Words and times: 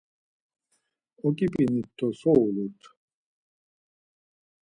Oǩipinit 1.25 1.89
do 1.97 2.07
so 2.19 2.31
ulurt? 2.45 2.81